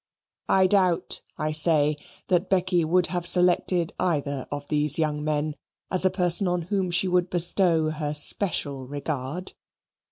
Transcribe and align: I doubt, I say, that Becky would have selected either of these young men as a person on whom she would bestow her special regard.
I 0.49 0.65
doubt, 0.65 1.21
I 1.37 1.51
say, 1.51 1.95
that 2.27 2.49
Becky 2.49 2.83
would 2.83 3.05
have 3.13 3.27
selected 3.27 3.93
either 3.99 4.47
of 4.51 4.67
these 4.67 4.97
young 4.97 5.23
men 5.23 5.55
as 5.91 6.05
a 6.05 6.09
person 6.09 6.47
on 6.47 6.63
whom 6.63 6.89
she 6.89 7.07
would 7.07 7.29
bestow 7.29 7.91
her 7.91 8.15
special 8.15 8.87
regard. 8.87 9.53